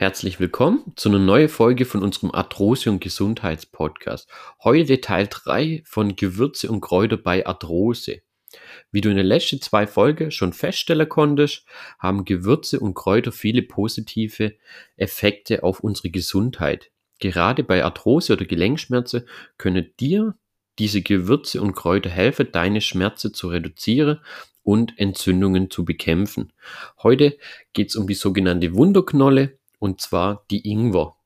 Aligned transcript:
Herzlich 0.00 0.40
willkommen 0.40 0.94
zu 0.96 1.10
einer 1.10 1.18
neuen 1.18 1.50
Folge 1.50 1.84
von 1.84 2.02
unserem 2.02 2.30
Arthrose- 2.30 2.88
und 2.88 3.02
Gesundheitspodcast. 3.02 4.30
Heute 4.64 5.02
Teil 5.02 5.28
3 5.28 5.82
von 5.84 6.16
Gewürze 6.16 6.70
und 6.70 6.80
Kräuter 6.80 7.18
bei 7.18 7.44
Arthrose. 7.44 8.22
Wie 8.90 9.02
du 9.02 9.10
in 9.10 9.18
den 9.18 9.26
letzten 9.26 9.60
zwei 9.60 9.86
Folgen 9.86 10.30
schon 10.30 10.54
feststellen 10.54 11.06
konntest, 11.06 11.66
haben 11.98 12.24
Gewürze 12.24 12.80
und 12.80 12.94
Kräuter 12.94 13.30
viele 13.30 13.60
positive 13.60 14.54
Effekte 14.96 15.62
auf 15.64 15.80
unsere 15.80 16.08
Gesundheit. 16.08 16.90
Gerade 17.18 17.62
bei 17.62 17.84
Arthrose 17.84 18.32
oder 18.32 18.46
Gelenkschmerzen 18.46 19.28
können 19.58 19.90
dir 20.00 20.34
diese 20.78 21.02
Gewürze 21.02 21.60
und 21.60 21.74
Kräuter 21.74 22.08
helfen, 22.08 22.48
deine 22.50 22.80
Schmerzen 22.80 23.34
zu 23.34 23.48
reduzieren 23.48 24.20
und 24.62 24.98
Entzündungen 24.98 25.70
zu 25.70 25.84
bekämpfen. 25.84 26.54
Heute 27.02 27.36
geht 27.74 27.88
es 27.88 27.96
um 27.96 28.06
die 28.06 28.14
sogenannte 28.14 28.72
Wunderknolle 28.72 29.59
und 29.80 30.00
zwar 30.00 30.44
die 30.52 30.70
Ingwer. 30.70 31.16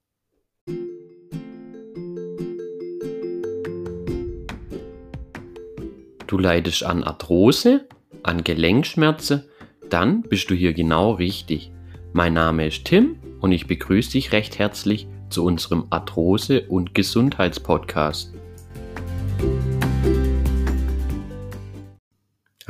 Du 6.26 6.38
leidest 6.38 6.82
an 6.82 7.04
Arthrose, 7.04 7.86
an 8.22 8.42
Gelenkschmerzen, 8.42 9.44
dann 9.90 10.22
bist 10.22 10.48
du 10.50 10.54
hier 10.54 10.72
genau 10.72 11.12
richtig. 11.12 11.70
Mein 12.14 12.32
Name 12.32 12.66
ist 12.66 12.86
Tim 12.86 13.18
und 13.40 13.52
ich 13.52 13.66
begrüße 13.66 14.12
dich 14.12 14.32
recht 14.32 14.58
herzlich 14.58 15.06
zu 15.28 15.44
unserem 15.44 15.86
Arthrose- 15.90 16.66
und 16.68 16.94
Gesundheitspodcast. 16.94 18.34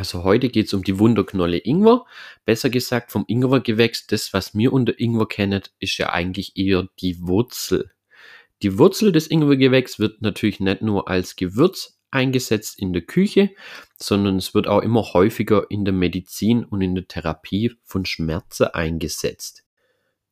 Also 0.05 0.23
heute 0.23 0.51
geht 0.51 0.67
es 0.67 0.75
um 0.75 0.85
die 0.85 0.99
Wunderknolle 0.99 1.57
Ingwer. 1.57 2.05
Besser 2.45 2.69
gesagt 2.69 3.11
vom 3.11 3.25
Ingwergewächs. 3.27 4.07
Das, 4.07 4.35
was 4.35 4.55
wir 4.55 4.71
unter 4.71 5.01
Ingwer 5.01 5.27
kennen, 5.27 5.63
ist 5.79 5.97
ja 5.97 6.11
eigentlich 6.11 6.59
eher 6.59 6.87
die 7.01 7.23
Wurzel. 7.23 7.91
Die 8.61 8.79
Wurzel 8.79 9.13
des 9.13 9.31
Ingwergewächs 9.31 9.99
wird 9.99 10.21
natürlich 10.21 10.61
nicht 10.61 10.83
nur 10.83 11.09
als 11.09 11.37
Gewürz 11.37 11.99
eingesetzt 12.11 12.79
in 12.79 12.93
der 12.93 13.01
Küche, 13.01 13.53
sondern 13.97 14.37
es 14.37 14.53
wird 14.53 14.69
auch 14.69 14.83
immer 14.83 15.15
häufiger 15.15 15.71
in 15.71 15.87
der 15.87 15.95
Medizin 15.95 16.67
und 16.67 16.83
in 16.83 16.95
der 16.95 17.09
Therapie 17.09 17.73
von 17.83 18.05
Schmerzen 18.05 18.65
eingesetzt. 18.65 19.65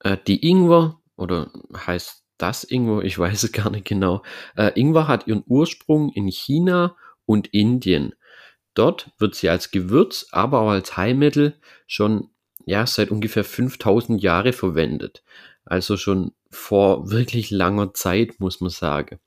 Äh, 0.01 0.19
die 0.27 0.47
Ingwer, 0.47 1.01
oder 1.17 1.51
heißt 1.75 2.27
das 2.37 2.63
Ingwer, 2.65 3.05
ich 3.05 3.19
weiß 3.19 3.43
es 3.43 3.53
gar 3.53 3.71
nicht 3.71 3.87
genau, 3.87 4.23
äh, 4.55 4.79
Ingwer 4.79 5.09
hat 5.09 5.27
ihren 5.29 5.45
Ursprung 5.47 6.13
in 6.13 6.29
China 6.29 6.95
und 7.25 7.47
Indien. 7.55 8.15
Dort 8.75 9.11
wird 9.19 9.35
sie 9.35 9.49
als 9.49 9.71
Gewürz, 9.71 10.27
aber 10.31 10.61
auch 10.61 10.71
als 10.71 10.97
Heilmittel 10.97 11.55
schon 11.87 12.31
ja, 12.65 12.87
seit 12.87 13.11
ungefähr 13.11 13.45
5000 13.45 14.23
Jahre 14.23 14.53
verwendet. 14.53 15.23
Also 15.65 15.97
schon 15.97 16.33
vor 16.51 17.11
wirklich 17.11 17.51
langer 17.51 17.95
Zeit, 17.95 18.41
muss 18.41 18.61
man 18.61 18.71
sagen. 18.71 19.21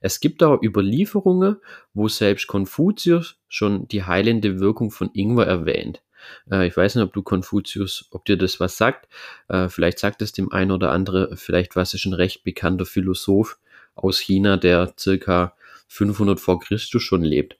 Es 0.00 0.20
gibt 0.20 0.42
auch 0.42 0.62
Überlieferungen, 0.62 1.56
wo 1.94 2.08
selbst 2.08 2.46
Konfuzius 2.46 3.36
schon 3.48 3.86
die 3.88 4.04
heilende 4.04 4.60
Wirkung 4.60 4.90
von 4.90 5.10
Ingwer 5.12 5.46
erwähnt. 5.46 6.02
Äh, 6.50 6.66
ich 6.66 6.76
weiß 6.76 6.94
nicht, 6.94 7.04
ob 7.04 7.12
du 7.12 7.22
Konfuzius, 7.22 8.06
ob 8.10 8.24
dir 8.24 8.36
das 8.36 8.60
was 8.60 8.76
sagt. 8.76 9.08
Äh, 9.48 9.68
vielleicht 9.68 9.98
sagt 9.98 10.22
es 10.22 10.32
dem 10.32 10.52
einen 10.52 10.70
oder 10.72 10.90
anderen, 10.90 11.36
vielleicht 11.36 11.76
was 11.76 11.94
ist 11.94 12.06
ein 12.06 12.14
recht 12.14 12.44
bekannter 12.44 12.86
Philosoph 12.86 13.58
aus 13.94 14.18
China, 14.18 14.56
der 14.56 14.94
circa 14.98 15.54
500 15.88 16.38
vor 16.40 16.60
Christus 16.60 17.02
schon 17.02 17.22
lebt. 17.22 17.59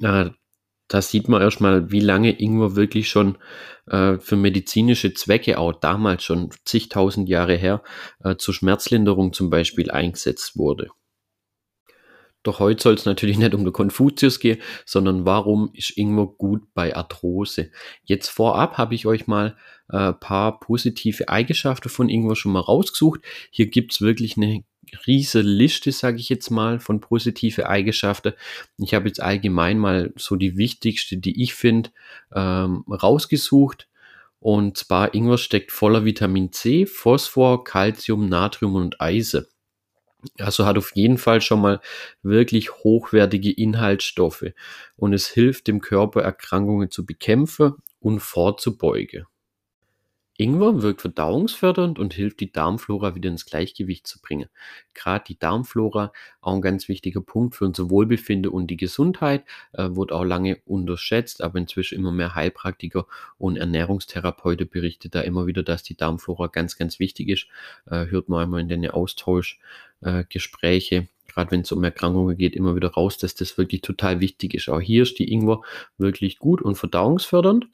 Äh, 0.00 0.30
da 0.88 1.02
sieht 1.02 1.28
man 1.28 1.40
erstmal, 1.40 1.90
wie 1.90 2.00
lange 2.00 2.38
Ingwer 2.38 2.76
wirklich 2.76 3.08
schon 3.08 3.38
äh, 3.86 4.18
für 4.18 4.36
medizinische 4.36 5.14
Zwecke, 5.14 5.58
auch 5.58 5.72
damals 5.72 6.24
schon 6.24 6.50
zigtausend 6.64 7.28
Jahre 7.28 7.56
her, 7.56 7.82
äh, 8.22 8.36
zur 8.36 8.54
Schmerzlinderung 8.54 9.32
zum 9.32 9.50
Beispiel 9.50 9.90
eingesetzt 9.90 10.56
wurde. 10.56 10.90
Doch 12.42 12.60
heute 12.60 12.82
soll 12.82 12.94
es 12.94 13.06
natürlich 13.06 13.38
nicht 13.38 13.54
um 13.54 13.64
den 13.64 13.72
Konfuzius 13.72 14.38
gehen, 14.38 14.60
sondern 14.84 15.24
warum 15.24 15.70
ist 15.72 15.96
Ingwer 15.96 16.26
gut 16.26 16.62
bei 16.74 16.94
Arthrose? 16.94 17.70
Jetzt 18.04 18.28
vorab 18.28 18.78
habe 18.78 18.94
ich 18.94 19.06
euch 19.06 19.26
mal 19.26 19.56
ein 19.88 20.10
äh, 20.10 20.12
paar 20.12 20.60
positive 20.60 21.28
Eigenschaften 21.28 21.88
von 21.88 22.08
Ingwer 22.08 22.36
schon 22.36 22.52
mal 22.52 22.60
rausgesucht. 22.60 23.20
Hier 23.50 23.66
gibt 23.66 23.92
es 23.92 24.00
wirklich 24.00 24.36
eine 24.36 24.64
riese 25.06 25.40
Liste, 25.40 25.92
sage 25.92 26.18
ich 26.18 26.28
jetzt 26.28 26.50
mal, 26.50 26.78
von 26.80 27.00
positive 27.00 27.68
Eigenschaften. 27.68 28.32
Ich 28.78 28.94
habe 28.94 29.08
jetzt 29.08 29.20
allgemein 29.20 29.78
mal 29.78 30.12
so 30.16 30.36
die 30.36 30.56
wichtigste, 30.56 31.16
die 31.16 31.42
ich 31.42 31.54
finde, 31.54 31.90
ähm, 32.34 32.84
rausgesucht. 32.88 33.88
Und 34.40 34.76
zwar 34.76 35.14
Ingwer 35.14 35.38
steckt 35.38 35.72
voller 35.72 36.04
Vitamin 36.04 36.52
C, 36.52 36.86
Phosphor, 36.86 37.64
Calcium, 37.64 38.28
Natrium 38.28 38.74
und 38.74 39.00
Eisen. 39.00 39.46
Also 40.38 40.66
hat 40.66 40.78
auf 40.78 40.94
jeden 40.94 41.18
Fall 41.18 41.40
schon 41.40 41.60
mal 41.60 41.80
wirklich 42.22 42.72
hochwertige 42.72 43.50
Inhaltsstoffe 43.52 44.52
und 44.96 45.12
es 45.12 45.28
hilft 45.28 45.66
dem 45.66 45.80
Körper 45.80 46.22
Erkrankungen 46.22 46.90
zu 46.90 47.04
bekämpfen 47.04 47.74
und 48.00 48.20
vorzubeugen. 48.20 49.26
Ingwer 50.36 50.82
wirkt 50.82 51.00
verdauungsfördernd 51.00 52.00
und 52.00 52.12
hilft, 52.12 52.40
die 52.40 52.50
Darmflora 52.50 53.14
wieder 53.14 53.30
ins 53.30 53.46
Gleichgewicht 53.46 54.06
zu 54.06 54.20
bringen. 54.20 54.48
Gerade 54.92 55.24
die 55.28 55.38
Darmflora, 55.38 56.12
auch 56.40 56.54
ein 56.54 56.60
ganz 56.60 56.88
wichtiger 56.88 57.20
Punkt 57.20 57.54
für 57.54 57.64
unser 57.64 57.88
Wohlbefinden 57.88 58.50
und 58.50 58.66
die 58.66 58.76
Gesundheit, 58.76 59.44
äh, 59.72 59.90
wird 59.90 60.10
auch 60.10 60.24
lange 60.24 60.58
unterschätzt, 60.64 61.40
aber 61.40 61.58
inzwischen 61.58 61.98
immer 61.98 62.10
mehr 62.10 62.34
Heilpraktiker 62.34 63.06
und 63.38 63.56
Ernährungstherapeuten 63.56 64.68
berichten 64.68 65.10
da 65.10 65.20
immer 65.20 65.46
wieder, 65.46 65.62
dass 65.62 65.84
die 65.84 65.96
Darmflora 65.96 66.48
ganz, 66.48 66.76
ganz 66.76 66.98
wichtig 66.98 67.28
ist. 67.28 67.46
Äh, 67.86 68.06
hört 68.06 68.28
man 68.28 68.42
einmal 68.42 68.60
in 68.60 68.68
den 68.68 68.90
Austauschgespräche. 68.90 70.96
Äh, 70.96 71.06
gerade 71.26 71.52
wenn 71.52 71.60
es 71.60 71.70
um 71.70 71.84
Erkrankungen 71.84 72.36
geht, 72.36 72.56
immer 72.56 72.74
wieder 72.74 72.90
raus, 72.90 73.18
dass 73.18 73.36
das 73.36 73.56
wirklich 73.56 73.82
total 73.82 74.20
wichtig 74.20 74.54
ist. 74.54 74.68
Auch 74.68 74.80
hier 74.80 75.04
ist 75.04 75.18
die 75.18 75.32
Ingwer 75.32 75.60
wirklich 75.96 76.38
gut 76.38 76.60
und 76.60 76.76
verdauungsfördernd. 76.76 77.68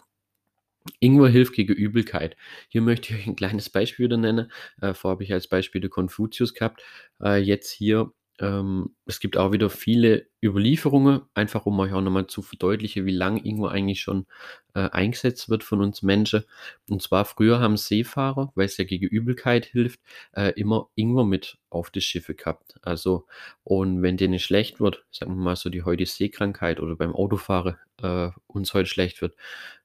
Ingwer 1.00 1.28
hilft 1.28 1.54
gegen 1.54 1.74
Übelkeit. 1.74 2.36
Hier 2.68 2.80
möchte 2.82 3.12
ich 3.12 3.20
euch 3.20 3.26
ein 3.26 3.36
kleines 3.36 3.70
Beispiel 3.70 4.06
wieder 4.06 4.16
nennen. 4.16 4.50
Äh, 4.80 4.94
vorher 4.94 5.14
habe 5.14 5.24
ich 5.24 5.32
als 5.32 5.48
Beispiel 5.48 5.80
den 5.80 5.90
Konfuzius 5.90 6.54
gehabt. 6.54 6.82
Äh, 7.22 7.38
jetzt 7.38 7.70
hier, 7.70 8.12
ähm, 8.40 8.94
es 9.04 9.20
gibt 9.20 9.36
auch 9.36 9.52
wieder 9.52 9.68
viele 9.68 10.26
Überlieferungen, 10.42 11.20
einfach 11.34 11.66
um 11.66 11.78
euch 11.78 11.92
auch 11.92 12.00
nochmal 12.00 12.26
zu 12.26 12.40
verdeutlichen, 12.40 13.04
wie 13.04 13.12
lange 13.12 13.44
Ingwer 13.44 13.70
eigentlich 13.70 14.00
schon 14.00 14.26
äh, 14.74 14.88
eingesetzt 14.88 15.50
wird 15.50 15.62
von 15.62 15.82
uns 15.82 16.02
Menschen. 16.02 16.44
Und 16.88 17.02
zwar 17.02 17.26
früher 17.26 17.60
haben 17.60 17.76
Seefahrer, 17.76 18.50
weil 18.54 18.64
es 18.64 18.78
ja 18.78 18.84
gegen 18.84 19.06
Übelkeit 19.06 19.66
hilft, 19.66 20.00
äh, 20.32 20.52
immer 20.58 20.88
Ingwer 20.94 21.24
mit 21.26 21.58
auf 21.68 21.90
die 21.90 22.00
Schiffe 22.00 22.34
gehabt. 22.34 22.76
Also, 22.80 23.26
und 23.62 24.02
wenn 24.02 24.16
denen 24.16 24.38
schlecht 24.38 24.80
wird, 24.80 25.04
sagen 25.10 25.34
wir 25.34 25.42
mal 25.42 25.56
so 25.56 25.68
die 25.68 25.82
heutige 25.82 26.08
Seekrankheit 26.08 26.80
oder 26.80 26.96
beim 26.96 27.14
Autofahren 27.14 27.76
äh, 28.02 28.30
uns 28.46 28.72
heute 28.72 28.88
schlecht 28.88 29.20
wird, 29.20 29.36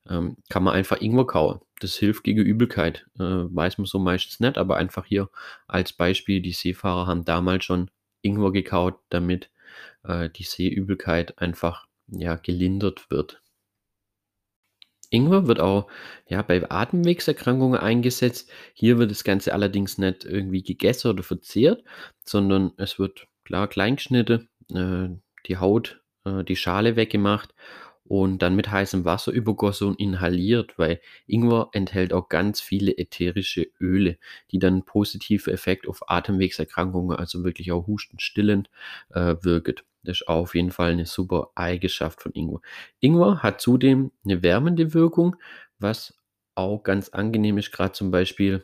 ähm, 0.09 0.37
kann 0.49 0.63
man 0.63 0.75
einfach 0.75 1.01
Ingwer 1.01 1.27
kauen. 1.27 1.59
Das 1.81 1.95
hilft 1.95 2.23
gegen 2.23 2.41
Übelkeit. 2.41 3.05
Äh, 3.19 3.23
weiß 3.23 3.79
man 3.79 3.85
so 3.85 3.99
meistens 3.99 4.39
nicht, 4.39 4.57
aber 4.57 4.77
einfach 4.77 5.05
hier 5.05 5.29
als 5.67 5.91
Beispiel, 5.91 6.41
die 6.41 6.53
Seefahrer 6.53 7.07
haben 7.07 7.25
damals 7.25 7.65
schon 7.65 7.89
Ingwer 8.25 8.51
gekaut, 8.51 8.95
damit 9.09 9.49
äh, 10.03 10.29
die 10.29 10.43
Seeübelkeit 10.43 11.37
einfach 11.39 11.87
ja, 12.07 12.35
gelindert 12.35 13.09
wird. 13.09 13.41
Ingwer 15.09 15.47
wird 15.47 15.59
auch 15.59 15.87
ja, 16.27 16.41
bei 16.41 16.69
Atemwegserkrankungen 16.69 17.79
eingesetzt. 17.79 18.49
Hier 18.73 18.97
wird 18.97 19.11
das 19.11 19.23
Ganze 19.23 19.53
allerdings 19.53 19.97
nicht 19.97 20.25
irgendwie 20.25 20.63
gegessen 20.63 21.09
oder 21.09 21.23
verzehrt, 21.23 21.83
sondern 22.23 22.73
es 22.77 22.99
wird 22.99 23.27
klar 23.43 23.67
klein 23.67 23.95
geschnitten, 23.95 24.49
äh, 24.73 25.09
die 25.45 25.57
Haut, 25.57 26.01
äh, 26.25 26.43
die 26.43 26.55
Schale 26.55 26.95
weggemacht 26.95 27.53
und 28.07 28.39
dann 28.39 28.55
mit 28.55 28.69
heißem 28.69 29.03
Wasser 29.03 29.31
übergossen 29.31 29.87
und 29.89 29.99
inhaliert, 29.99 30.77
weil 30.77 31.01
Ingwer 31.25 31.69
enthält 31.73 32.13
auch 32.13 32.29
ganz 32.29 32.61
viele 32.61 32.97
ätherische 32.97 33.67
Öle, 33.81 34.17
die 34.51 34.59
dann 34.59 34.73
einen 34.73 34.85
positiven 34.85 35.53
Effekt 35.53 35.87
auf 35.87 36.07
Atemwegserkrankungen, 36.09 37.17
also 37.17 37.43
wirklich 37.43 37.71
auch 37.71 37.87
Husten 37.87 38.19
stillend, 38.19 38.69
äh, 39.09 39.35
wirken. 39.41 39.75
Das 40.03 40.21
ist 40.21 40.27
auf 40.27 40.53
jeden 40.53 40.71
Fall 40.71 40.91
eine 40.91 41.07
super 41.07 41.49
Eigenschaft 41.55 42.21
von 42.21 42.31
Ingwer. 42.33 42.61
Ingwer 42.99 43.41
hat 43.41 43.59
zudem 43.59 44.11
eine 44.23 44.43
wärmende 44.43 44.93
Wirkung, 44.93 45.35
was 45.79 46.13
auch 46.53 46.83
ganz 46.83 47.09
angenehm 47.09 47.57
ist, 47.57 47.71
gerade 47.71 47.93
zum 47.93 48.11
Beispiel, 48.11 48.63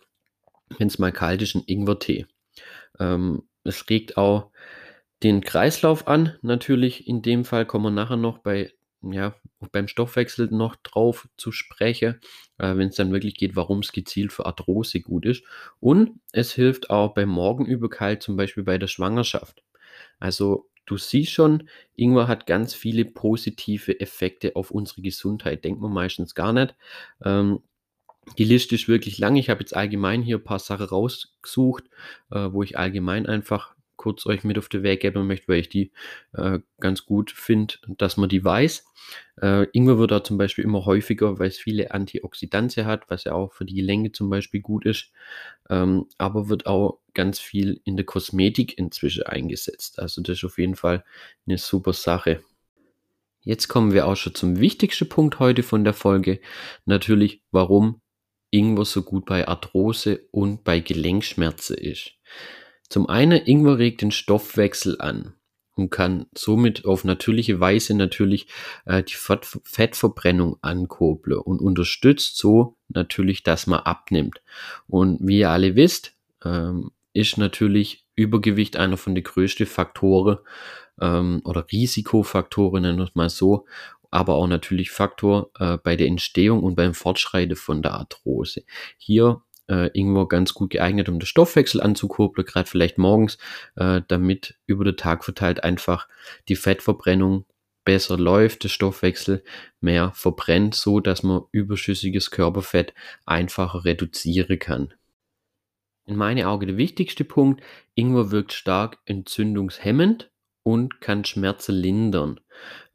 wenn 0.77 0.87
es 0.87 0.99
mal 0.99 1.11
kalt 1.11 1.41
ist, 1.41 1.55
ein 1.55 1.63
Ingwertee. 1.65 2.27
Ähm, 2.99 3.43
es 3.63 3.89
regt 3.89 4.17
auch 4.17 4.51
den 5.23 5.41
Kreislauf 5.41 6.07
an, 6.07 6.37
natürlich 6.41 7.07
in 7.07 7.21
dem 7.23 7.43
Fall 7.43 7.65
kommen 7.65 7.85
wir 7.85 7.91
nachher 7.91 8.17
noch 8.17 8.39
bei 8.39 8.71
ja, 9.03 9.35
beim 9.71 9.87
Stoffwechsel 9.87 10.47
noch 10.51 10.75
drauf 10.77 11.27
zu 11.37 11.51
sprechen, 11.51 12.19
äh, 12.57 12.75
wenn 12.77 12.89
es 12.89 12.95
dann 12.95 13.11
wirklich 13.11 13.35
geht, 13.35 13.55
warum 13.55 13.79
es 13.79 13.91
gezielt 13.91 14.31
für 14.33 14.45
Arthrose 14.45 15.01
gut 15.01 15.25
ist. 15.25 15.43
Und 15.79 16.19
es 16.33 16.53
hilft 16.53 16.89
auch 16.89 17.13
bei 17.13 17.25
Morgenübelkeit, 17.25 18.21
zum 18.23 18.35
Beispiel 18.37 18.63
bei 18.63 18.77
der 18.77 18.87
Schwangerschaft. 18.87 19.63
Also 20.19 20.69
du 20.85 20.97
siehst 20.97 21.31
schon, 21.31 21.69
Ingwer 21.95 22.27
hat 22.27 22.47
ganz 22.47 22.73
viele 22.75 23.05
positive 23.05 23.99
Effekte 23.99 24.55
auf 24.55 24.71
unsere 24.71 25.01
Gesundheit. 25.01 25.63
Denkt 25.65 25.81
man 25.81 25.93
meistens 25.93 26.35
gar 26.35 26.53
nicht. 26.53 26.75
Ähm, 27.23 27.61
Die 28.37 28.43
Liste 28.45 28.75
ist 28.75 28.87
wirklich 28.87 29.17
lang. 29.17 29.35
Ich 29.35 29.49
habe 29.49 29.61
jetzt 29.61 29.75
allgemein 29.75 30.21
hier 30.21 30.37
ein 30.37 30.43
paar 30.43 30.59
Sachen 30.59 30.85
rausgesucht, 30.87 31.85
äh, 32.31 32.51
wo 32.51 32.63
ich 32.63 32.77
allgemein 32.77 33.25
einfach 33.25 33.75
kurz 34.01 34.25
euch 34.25 34.43
mit 34.43 34.57
auf 34.57 34.67
den 34.67 34.81
Weg 34.81 35.01
geben 35.01 35.27
möchte, 35.27 35.47
weil 35.47 35.59
ich 35.59 35.69
die 35.69 35.91
äh, 36.33 36.59
ganz 36.79 37.05
gut 37.05 37.29
finde, 37.29 37.75
dass 37.99 38.17
man 38.17 38.29
die 38.29 38.43
weiß. 38.43 38.83
Äh, 39.41 39.67
Ingwer 39.73 39.99
wird 39.99 40.09
da 40.09 40.23
zum 40.23 40.39
Beispiel 40.39 40.63
immer 40.63 40.85
häufiger, 40.85 41.37
weil 41.37 41.49
es 41.49 41.59
viele 41.59 41.91
Antioxidantien 41.91 42.87
hat, 42.87 43.09
was 43.09 43.25
ja 43.25 43.33
auch 43.33 43.53
für 43.53 43.63
die 43.63 43.75
Gelenke 43.75 44.11
zum 44.11 44.29
Beispiel 44.31 44.61
gut 44.61 44.85
ist. 44.85 45.11
Ähm, 45.69 46.07
aber 46.17 46.49
wird 46.49 46.65
auch 46.65 46.99
ganz 47.13 47.39
viel 47.39 47.79
in 47.83 47.95
der 47.95 48.05
Kosmetik 48.05 48.77
inzwischen 48.77 49.23
eingesetzt. 49.23 49.99
Also 49.99 50.21
das 50.21 50.39
ist 50.39 50.45
auf 50.45 50.57
jeden 50.57 50.75
Fall 50.75 51.03
eine 51.45 51.59
super 51.59 51.93
Sache. 51.93 52.43
Jetzt 53.43 53.67
kommen 53.67 53.93
wir 53.93 54.07
auch 54.07 54.15
schon 54.15 54.33
zum 54.33 54.59
wichtigsten 54.59 55.09
Punkt 55.09 55.37
heute 55.39 55.61
von 55.61 55.83
der 55.83 55.93
Folge. 55.93 56.39
Natürlich, 56.85 57.43
warum 57.51 58.01
Ingwer 58.51 58.85
so 58.85 59.03
gut 59.03 59.25
bei 59.25 59.47
Arthrose 59.47 60.27
und 60.31 60.63
bei 60.63 60.79
Gelenkschmerzen 60.79 61.77
ist. 61.77 62.13
Zum 62.91 63.07
einen, 63.07 63.45
Ingwer 63.45 63.77
regt 63.77 64.01
den 64.01 64.11
Stoffwechsel 64.11 64.99
an 64.99 65.33
und 65.75 65.91
kann 65.91 66.25
somit 66.35 66.83
auf 66.83 67.05
natürliche 67.05 67.61
Weise 67.61 67.95
natürlich 67.95 68.47
äh, 68.85 69.01
die 69.01 69.13
Fett 69.13 69.47
Fettverbrennung 69.63 70.57
ankurbeln 70.61 71.39
und 71.39 71.61
unterstützt 71.61 72.35
so 72.35 72.75
natürlich, 72.89 73.43
dass 73.43 73.65
man 73.65 73.79
abnimmt. 73.79 74.41
Und 74.87 75.25
wie 75.25 75.39
ihr 75.39 75.51
alle 75.51 75.77
wisst, 75.77 76.17
ähm, 76.43 76.91
ist 77.13 77.37
natürlich 77.37 78.05
Übergewicht 78.15 78.75
einer 78.75 78.97
von 78.97 79.15
den 79.15 79.23
größten 79.23 79.67
Faktoren 79.67 80.39
ähm, 80.99 81.41
oder 81.45 81.65
Risikofaktoren, 81.71 82.81
nennen 82.81 82.97
wir 82.97 83.05
es 83.05 83.15
mal 83.15 83.29
so, 83.29 83.67
aber 84.09 84.35
auch 84.35 84.47
natürlich 84.47 84.91
Faktor 84.91 85.49
äh, 85.59 85.77
bei 85.77 85.95
der 85.95 86.07
Entstehung 86.07 86.61
und 86.61 86.75
beim 86.75 86.93
Fortschreiten 86.93 87.55
von 87.55 87.81
der 87.81 87.93
Arthrose. 87.93 88.63
Hier 88.97 89.41
äh, 89.71 89.89
Ingwer 89.93 90.27
ganz 90.27 90.53
gut 90.53 90.69
geeignet, 90.69 91.07
um 91.07 91.19
den 91.19 91.25
Stoffwechsel 91.25 91.81
anzukurbeln, 91.81 92.45
gerade 92.45 92.69
vielleicht 92.69 92.97
morgens, 92.97 93.37
äh, 93.75 94.01
damit 94.07 94.55
über 94.67 94.83
den 94.83 94.97
Tag 94.97 95.23
verteilt 95.23 95.63
einfach 95.63 96.07
die 96.49 96.55
Fettverbrennung 96.55 97.45
besser 97.85 98.17
läuft, 98.17 98.63
der 98.63 98.69
Stoffwechsel 98.69 99.43
mehr 99.79 100.11
verbrennt, 100.13 100.75
so 100.75 100.99
dass 100.99 101.23
man 101.23 101.43
überschüssiges 101.51 102.29
Körperfett 102.29 102.93
einfacher 103.25 103.85
reduzieren 103.85 104.59
kann. 104.59 104.93
In 106.05 106.15
meinen 106.15 106.45
Augen 106.45 106.67
der 106.67 106.77
wichtigste 106.77 107.23
Punkt, 107.23 107.63
Ingwer 107.95 108.31
wirkt 108.31 108.53
stark 108.53 108.99
entzündungshemmend 109.05 110.29
und 110.63 110.99
kann 111.01 111.25
Schmerzen 111.25 111.75
lindern. 111.75 112.39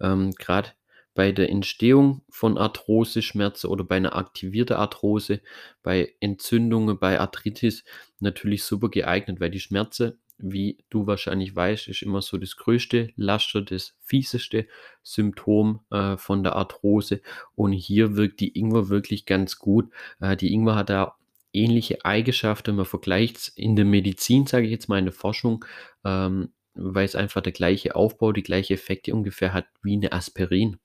Ähm, 0.00 0.32
Gerade 0.32 0.70
bei 1.16 1.32
der 1.32 1.48
Entstehung 1.48 2.22
von 2.28 2.58
Arthrose, 2.58 3.22
Schmerzen 3.22 3.68
oder 3.68 3.82
bei 3.82 3.96
einer 3.96 4.14
aktivierten 4.14 4.76
Arthrose, 4.76 5.40
bei 5.82 6.14
Entzündungen, 6.20 6.98
bei 6.98 7.18
Arthritis 7.18 7.84
natürlich 8.20 8.62
super 8.62 8.90
geeignet, 8.90 9.40
weil 9.40 9.50
die 9.50 9.58
Schmerzen, 9.58 10.20
wie 10.38 10.84
du 10.90 11.06
wahrscheinlich 11.06 11.56
weißt, 11.56 11.88
ist 11.88 12.02
immer 12.02 12.20
so 12.20 12.36
das 12.36 12.56
größte 12.56 13.08
Laster, 13.16 13.62
das 13.62 13.96
fieseste 14.04 14.66
Symptom 15.02 15.80
äh, 15.90 16.18
von 16.18 16.44
der 16.44 16.54
Arthrose. 16.54 17.22
Und 17.54 17.72
hier 17.72 18.16
wirkt 18.16 18.40
die 18.40 18.56
Ingwer 18.56 18.90
wirklich 18.90 19.24
ganz 19.24 19.58
gut. 19.58 19.90
Äh, 20.20 20.36
die 20.36 20.52
Ingwer 20.52 20.74
hat 20.74 20.90
da 20.90 21.16
ähnliche 21.54 22.04
Eigenschaften. 22.04 22.76
Man 22.76 22.84
vergleicht 22.84 23.38
es 23.38 23.48
in 23.48 23.74
der 23.74 23.86
Medizin, 23.86 24.46
sage 24.46 24.66
ich 24.66 24.72
jetzt 24.72 24.90
mal, 24.90 24.98
in 24.98 25.06
der 25.06 25.14
Forschung, 25.14 25.64
ähm, 26.04 26.52
weil 26.74 27.06
es 27.06 27.16
einfach 27.16 27.40
der 27.40 27.52
gleiche 27.52 27.96
Aufbau, 27.96 28.32
die 28.32 28.42
gleiche 28.42 28.74
Effekte 28.74 29.14
ungefähr 29.14 29.54
hat 29.54 29.64
wie 29.82 29.94
eine 29.94 30.12
Aspirin 30.12 30.76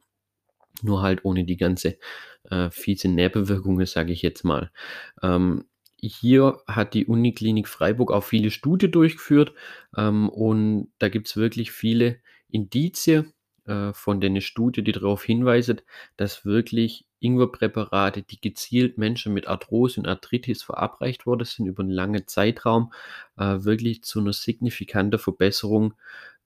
nur 0.81 1.01
halt 1.01 1.25
ohne 1.25 1.43
die 1.43 1.57
ganze 1.57 1.97
äh, 2.49 2.69
fiese 2.71 3.07
Nebenwirkungen, 3.07 3.85
sage 3.85 4.13
ich 4.13 4.21
jetzt 4.21 4.43
mal. 4.43 4.71
Ähm, 5.21 5.65
hier 6.01 6.61
hat 6.67 6.93
die 6.93 7.05
Uniklinik 7.05 7.67
Freiburg 7.67 8.11
auch 8.11 8.23
viele 8.23 8.49
Studien 8.49 8.91
durchgeführt 8.91 9.53
ähm, 9.95 10.29
und 10.29 10.91
da 10.97 11.09
gibt 11.09 11.27
es 11.27 11.37
wirklich 11.37 11.71
viele 11.71 12.17
Indizien 12.49 13.33
äh, 13.65 13.93
von 13.93 14.19
den 14.19 14.41
Studien, 14.41 14.83
die 14.83 14.91
darauf 14.91 15.23
hinweisen, 15.23 15.81
dass 16.17 16.45
wirklich 16.45 17.05
Ingwerpräparate, 17.19 18.23
die 18.23 18.41
gezielt 18.41 18.97
Menschen 18.97 19.33
mit 19.33 19.47
Arthrose 19.47 19.99
und 19.99 20.07
Arthritis 20.07 20.63
verabreicht 20.63 21.27
worden 21.27 21.45
sind 21.45 21.67
über 21.67 21.83
einen 21.83 21.91
langen 21.91 22.27
Zeitraum, 22.27 22.91
äh, 23.37 23.63
wirklich 23.63 24.03
zu 24.03 24.19
einer 24.19 24.33
signifikanten 24.33 25.19
Verbesserung 25.19 25.93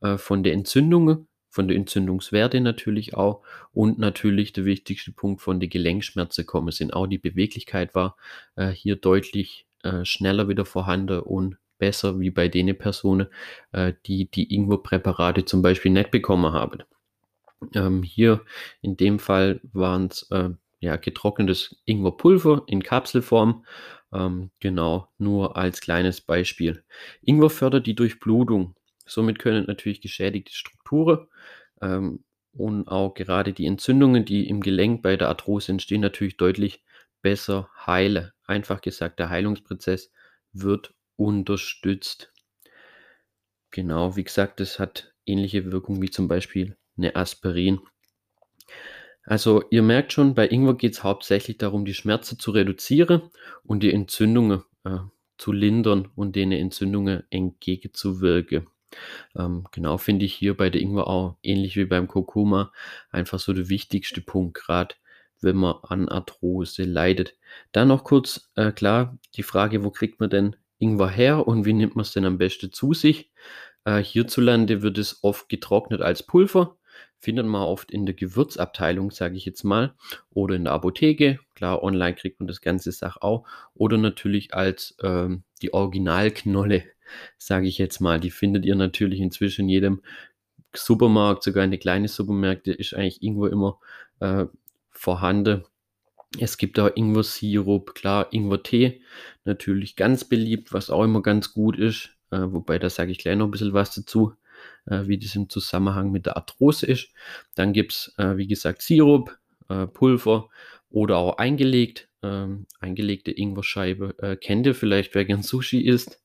äh, 0.01 0.17
von 0.17 0.43
den 0.43 0.59
Entzündungen 0.59 1.27
von 1.55 1.69
der 1.69 1.77
Entzündungswerte 1.77 2.59
natürlich 2.59 3.15
auch 3.15 3.41
und 3.71 3.97
natürlich 3.97 4.51
der 4.51 4.65
wichtigste 4.65 5.13
Punkt 5.13 5.41
von 5.41 5.61
den 5.61 5.69
Gelenkschmerzen 5.69 6.45
kommen 6.45 6.71
sind. 6.71 6.93
Auch 6.93 7.07
die 7.07 7.17
Beweglichkeit 7.17 7.95
war 7.95 8.17
äh, 8.57 8.69
hier 8.69 8.97
deutlich 8.97 9.65
äh, 9.83 10.03
schneller 10.03 10.49
wieder 10.49 10.65
vorhanden 10.65 11.19
und 11.19 11.57
besser 11.77 12.19
wie 12.19 12.29
bei 12.29 12.49
den 12.49 12.77
Personen, 12.77 13.27
äh, 13.71 13.93
die 14.05 14.29
die 14.29 14.53
Ingwer-Präparate 14.53 15.45
zum 15.45 15.61
Beispiel 15.61 15.91
nicht 15.91 16.11
bekommen 16.11 16.51
haben. 16.51 16.83
Ähm, 17.73 18.03
hier 18.03 18.41
in 18.81 18.97
dem 18.97 19.17
Fall 19.17 19.61
waren 19.71 20.07
es 20.07 20.29
äh, 20.31 20.49
ja, 20.81 20.97
getrocknetes 20.97 21.77
Ingwerpulver 21.85 22.63
in 22.67 22.83
Kapselform. 22.83 23.65
Ähm, 24.13 24.51
genau, 24.59 25.07
nur 25.17 25.55
als 25.55 25.79
kleines 25.79 26.19
Beispiel. 26.19 26.83
Ingwer 27.21 27.49
fördert 27.49 27.87
die 27.87 27.95
Durchblutung 27.95 28.75
Somit 29.05 29.39
können 29.39 29.65
natürlich 29.65 30.01
geschädigte 30.01 30.53
Strukturen 30.53 31.27
ähm, 31.81 32.23
und 32.53 32.87
auch 32.87 33.13
gerade 33.13 33.53
die 33.53 33.65
Entzündungen, 33.65 34.25
die 34.25 34.47
im 34.47 34.61
Gelenk 34.61 35.01
bei 35.01 35.17
der 35.17 35.29
Arthrose 35.29 35.71
entstehen, 35.71 36.01
natürlich 36.01 36.37
deutlich 36.37 36.83
besser 37.21 37.69
heilen. 37.85 38.31
Einfach 38.45 38.81
gesagt, 38.81 39.19
der 39.19 39.29
Heilungsprozess 39.29 40.11
wird 40.53 40.93
unterstützt. 41.17 42.31
Genau, 43.71 44.15
wie 44.15 44.23
gesagt, 44.23 44.59
das 44.59 44.79
hat 44.79 45.13
ähnliche 45.25 45.71
Wirkung 45.71 46.01
wie 46.01 46.09
zum 46.09 46.27
Beispiel 46.27 46.77
eine 46.97 47.15
Aspirin. 47.15 47.81
Also 49.23 49.63
ihr 49.71 49.81
merkt 49.81 50.13
schon, 50.13 50.35
bei 50.35 50.47
Ingwer 50.47 50.75
geht 50.75 50.93
es 50.93 51.03
hauptsächlich 51.03 51.57
darum, 51.57 51.83
die 51.83 51.93
Schmerzen 51.93 52.39
zu 52.39 52.51
reduzieren 52.51 53.23
und 53.63 53.81
die 53.81 53.91
Entzündungen 53.91 54.63
äh, 54.83 54.99
zu 55.37 55.51
lindern 55.51 56.07
und 56.15 56.35
denen 56.35 56.53
Entzündungen 56.53 57.23
entgegenzuwirken. 57.31 58.67
Ähm, 59.35 59.65
genau 59.71 59.97
finde 59.97 60.25
ich 60.25 60.33
hier 60.33 60.55
bei 60.55 60.69
der 60.69 60.81
Ingwer 60.81 61.07
auch 61.07 61.37
ähnlich 61.43 61.75
wie 61.75 61.85
beim 61.85 62.07
Kurkuma 62.07 62.71
einfach 63.09 63.39
so 63.39 63.53
der 63.53 63.69
wichtigste 63.69 64.21
Punkt, 64.21 64.55
gerade 64.55 64.95
wenn 65.41 65.57
man 65.57 65.75
an 65.83 66.09
Arthrose 66.09 66.83
leidet. 66.83 67.35
Dann 67.71 67.89
noch 67.89 68.03
kurz, 68.03 68.51
äh, 68.55 68.71
klar, 68.71 69.17
die 69.35 69.43
Frage, 69.43 69.83
wo 69.83 69.91
kriegt 69.91 70.19
man 70.19 70.29
denn 70.29 70.55
Ingwer 70.79 71.09
her 71.09 71.47
und 71.47 71.65
wie 71.65 71.73
nimmt 71.73 71.95
man 71.95 72.03
es 72.03 72.13
denn 72.13 72.25
am 72.25 72.37
besten 72.37 72.71
zu 72.71 72.93
sich? 72.93 73.31
Äh, 73.85 74.01
hierzulande 74.01 74.81
wird 74.81 74.97
es 74.97 75.23
oft 75.23 75.49
getrocknet 75.49 76.01
als 76.01 76.23
Pulver 76.23 76.77
findet 77.25 77.47
man 77.47 77.63
oft 77.63 77.91
in 77.91 78.05
der 78.05 78.13
Gewürzabteilung, 78.13 79.09
sage 79.09 79.35
ich 79.35 79.45
jetzt 79.45 79.63
mal, 79.63 79.95
oder 80.29 80.55
in 80.55 80.65
der 80.65 80.73
Apotheke. 80.73 81.39
Klar, 81.55 81.81
online 81.81 82.13
kriegt 82.13 82.39
man 82.39 82.47
das 82.47 82.61
ganze 82.61 82.91
Sach 82.91 83.17
auch. 83.17 83.47
Oder 83.73 83.97
natürlich 83.97 84.53
als 84.53 84.95
ähm, 85.01 85.43
die 85.63 85.73
Originalknolle, 85.73 86.83
sage 87.37 87.67
ich 87.67 87.77
jetzt 87.77 87.99
mal. 87.99 88.19
Die 88.19 88.31
findet 88.31 88.65
ihr 88.65 88.75
natürlich 88.75 89.19
inzwischen 89.19 89.63
in 89.63 89.69
jedem 89.69 90.01
Supermarkt, 90.73 91.43
sogar 91.43 91.63
in 91.63 91.71
den 91.71 91.79
kleinen 91.79 92.07
Supermärkten 92.07 92.73
ist 92.73 92.93
eigentlich 92.93 93.23
irgendwo 93.23 93.47
immer 93.47 93.79
äh, 94.19 94.45
vorhanden. 94.91 95.63
Es 96.39 96.57
gibt 96.57 96.79
auch 96.79 96.91
Ingwer-Sirup, 96.93 97.95
klar, 97.95 98.27
Ingwer-Tee, 98.31 99.01
natürlich 99.45 99.95
ganz 99.95 100.25
beliebt, 100.25 100.73
was 100.73 100.89
auch 100.89 101.03
immer 101.03 101.21
ganz 101.21 101.53
gut 101.53 101.77
ist. 101.77 102.09
Äh, 102.31 102.51
wobei, 102.51 102.77
da 102.77 102.89
sage 102.89 103.11
ich 103.11 103.19
gleich 103.19 103.37
noch 103.37 103.45
ein 103.45 103.51
bisschen 103.51 103.73
was 103.73 103.95
dazu 103.95 104.33
äh, 104.85 105.07
wie 105.07 105.17
das 105.17 105.35
im 105.35 105.49
Zusammenhang 105.49 106.11
mit 106.11 106.25
der 106.25 106.37
Arthrose 106.37 106.85
ist. 106.85 107.09
Dann 107.55 107.73
gibt 107.73 107.93
es, 107.93 108.13
äh, 108.17 108.37
wie 108.37 108.47
gesagt, 108.47 108.81
Sirup, 108.81 109.37
äh, 109.69 109.87
Pulver 109.87 110.49
oder 110.89 111.17
auch 111.17 111.37
eingelegt. 111.37 112.09
Ähm, 112.23 112.65
eingelegte 112.79 113.31
Ingwerscheibe 113.31 114.15
äh, 114.19 114.35
kennt 114.35 114.65
ihr 114.65 114.75
vielleicht, 114.75 115.13
wer 115.15 115.25
gern 115.25 115.43
Sushi 115.43 115.81
isst. 115.81 116.19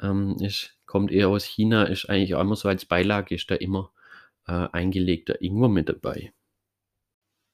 Ähm, 0.00 0.36
ist, 0.40 0.78
kommt 0.86 1.12
eher 1.12 1.28
aus 1.28 1.44
China, 1.44 1.84
ist 1.84 2.08
eigentlich 2.08 2.34
auch 2.34 2.40
immer 2.40 2.56
so 2.56 2.68
als 2.68 2.84
Beilage, 2.86 3.34
ist 3.34 3.50
da 3.50 3.54
immer 3.54 3.92
äh, 4.46 4.68
eingelegter 4.72 5.40
Ingwer 5.42 5.68
mit 5.68 5.88
dabei. 5.88 6.32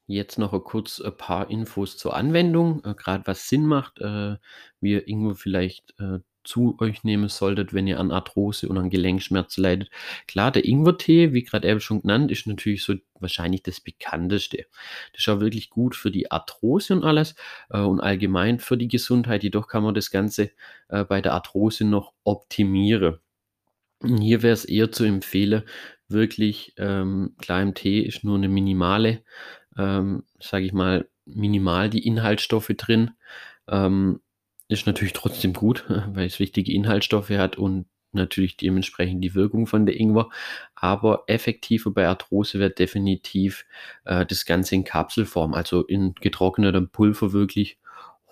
Jetzt 0.07 0.39
noch 0.39 0.51
kurz 0.63 1.01
ein 1.01 1.17
paar 1.17 1.49
Infos 1.49 1.97
zur 1.97 2.15
Anwendung, 2.15 2.83
äh, 2.85 2.93
gerade 2.95 3.27
was 3.27 3.49
Sinn 3.49 3.65
macht, 3.65 3.99
äh, 3.99 4.37
wie 4.79 4.95
Ingwer 4.97 5.35
vielleicht 5.35 5.93
äh, 5.99 6.19
zu 6.47 6.77
euch 6.79 7.03
nehmen 7.03 7.29
solltet, 7.29 7.73
wenn 7.73 7.87
ihr 7.87 7.99
an 7.99 8.11
Arthrose 8.11 8.69
und 8.69 8.77
an 8.77 8.89
Gelenkschmerzen 8.89 9.61
leidet. 9.61 9.89
Klar, 10.27 10.51
der 10.51 10.65
Ingwertee, 10.65 11.33
wie 11.33 11.43
gerade 11.43 11.67
eben 11.67 11.79
schon 11.79 12.01
genannt, 12.01 12.31
ist 12.31 12.47
natürlich 12.47 12.83
so 12.83 12.95
wahrscheinlich 13.19 13.63
das 13.63 13.81
bekannteste. 13.81 14.65
Das 15.11 15.21
ist 15.21 15.29
auch 15.29 15.39
wirklich 15.39 15.69
gut 15.69 15.95
für 15.95 16.11
die 16.11 16.31
Arthrose 16.31 16.93
und 16.93 17.03
alles 17.03 17.35
äh, 17.69 17.79
und 17.79 17.99
allgemein 17.99 18.59
für 18.59 18.77
die 18.77 18.87
Gesundheit. 18.87 19.43
Jedoch 19.43 19.67
kann 19.67 19.83
man 19.83 19.93
das 19.93 20.09
Ganze 20.09 20.51
äh, 20.87 21.03
bei 21.03 21.21
der 21.21 21.33
Arthrose 21.33 21.85
noch 21.85 22.13
optimieren. 22.23 23.17
Hier 24.03 24.43
wäre 24.43 24.53
es 24.53 24.65
eher 24.65 24.91
zu 24.91 25.05
empfehlen, 25.05 25.63
wirklich, 26.07 26.73
ähm, 26.77 27.35
klar 27.39 27.61
im 27.61 27.73
Tee 27.73 28.01
ist 28.01 28.23
nur 28.23 28.37
eine 28.37 28.47
minimale, 28.47 29.23
ähm, 29.77 30.23
sage 30.39 30.65
ich 30.65 30.73
mal, 30.73 31.09
minimal 31.25 31.89
die 31.89 32.05
Inhaltsstoffe 32.05 32.71
drin. 32.77 33.11
Ähm, 33.67 34.21
ist 34.67 34.87
natürlich 34.87 35.13
trotzdem 35.13 35.53
gut, 35.53 35.85
weil 36.13 36.27
es 36.27 36.39
wichtige 36.39 36.73
Inhaltsstoffe 36.73 37.29
hat 37.29 37.57
und 37.57 37.85
natürlich 38.11 38.57
dementsprechend 38.57 39.23
die 39.23 39.35
Wirkung 39.35 39.67
von 39.67 39.85
der 39.85 39.99
Ingwer. 39.99 40.29
Aber 40.75 41.23
effektiver 41.27 41.91
bei 41.91 42.07
Arthrose 42.07 42.59
wird 42.59 42.79
definitiv 42.79 43.65
äh, 44.05 44.25
das 44.25 44.45
Ganze 44.45 44.75
in 44.75 44.83
Kapselform, 44.83 45.53
also 45.53 45.83
in 45.85 46.15
getrocknetem 46.15 46.89
Pulver 46.89 47.33
wirklich 47.33 47.77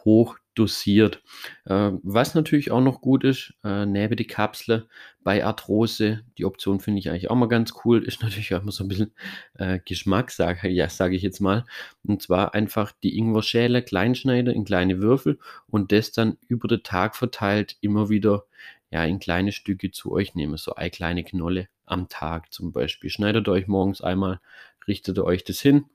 hoch 0.04 0.38
dosiert. 0.56 1.22
Äh, 1.66 1.92
was 2.04 2.34
natürlich 2.34 2.72
auch 2.72 2.82
noch 2.82 3.02
gut 3.02 3.24
ist, 3.24 3.54
äh, 3.64 3.86
neben 3.86 4.16
die 4.16 4.28
Kapsel 4.28 4.88
bei 5.24 5.46
Arthrose, 5.46 6.22
die 6.38 6.46
Option 6.46 6.80
finde 6.80 7.00
ich 7.00 7.10
eigentlich 7.10 7.30
auch 7.30 7.36
mal 7.36 7.48
ganz 7.48 7.74
cool, 7.84 8.04
ist 8.04 8.22
natürlich 8.24 8.56
auch 8.56 8.62
immer 8.62 8.72
so 8.72 8.84
ein 8.84 8.88
bisschen 8.88 9.14
äh, 9.56 9.80
Geschmackssache, 9.86 10.68
ja, 10.68 10.90
sage 10.90 11.16
ich 11.16 11.22
jetzt 11.22 11.40
mal. 11.40 11.66
Und 12.04 12.22
zwar 12.22 12.54
einfach 12.54 12.92
die 13.04 13.18
Ingwer-Schäle 13.18 13.84
kleinschneiden 13.84 14.54
in 14.54 14.66
kleine 14.66 15.00
Würfel 15.02 15.40
und 15.68 15.92
das 15.92 16.12
dann 16.12 16.38
über 16.48 16.68
den 16.68 16.84
Tag 16.84 17.16
verteilt 17.16 17.78
immer 17.82 18.10
wieder 18.10 18.46
ja, 18.92 19.04
in 19.04 19.20
kleine 19.20 19.52
Stücke 19.52 19.92
zu 19.92 20.12
euch 20.12 20.36
nehmen, 20.36 20.58
so 20.58 20.76
eine 20.76 20.90
kleine 20.90 21.24
Knolle 21.24 21.68
am 21.86 22.08
Tag 22.08 22.54
zum 22.54 22.72
Beispiel. 22.72 23.10
Schneidet 23.10 23.48
euch 23.50 23.68
morgens 23.68 24.02
einmal, 24.02 24.40
richtet 24.88 25.20
euch 25.20 25.44
das 25.44 25.60
hin, 25.60 25.86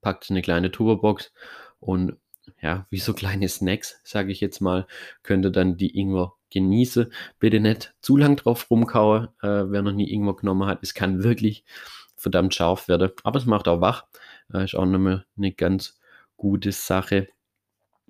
packt 0.00 0.30
eine 0.30 0.42
kleine 0.42 0.70
Tupperbox 0.70 1.32
und 1.80 2.16
ja, 2.62 2.86
wie 2.90 2.98
so 2.98 3.12
kleine 3.12 3.48
Snacks, 3.48 4.00
sage 4.04 4.30
ich 4.30 4.40
jetzt 4.40 4.60
mal, 4.60 4.86
könnt 5.22 5.44
ihr 5.44 5.50
dann 5.50 5.76
die 5.76 5.98
Ingwer 5.98 6.34
genießen. 6.50 7.12
Bitte 7.40 7.60
nicht 7.60 7.94
zu 8.00 8.16
lang 8.16 8.36
drauf 8.36 8.70
rumkauen, 8.70 9.28
äh, 9.42 9.64
wer 9.66 9.82
noch 9.82 9.92
nie 9.92 10.10
Ingwer 10.12 10.36
genommen 10.36 10.68
hat. 10.68 10.78
Es 10.82 10.94
kann 10.94 11.24
wirklich 11.24 11.64
verdammt 12.16 12.54
scharf 12.54 12.86
werden, 12.86 13.10
aber 13.24 13.38
es 13.38 13.46
macht 13.46 13.66
auch 13.66 13.80
wach. 13.80 14.06
Äh, 14.52 14.64
ist 14.64 14.76
auch 14.76 14.86
nochmal 14.86 15.26
eine 15.36 15.52
ganz 15.52 15.98
gute 16.36 16.70
Sache. 16.70 17.28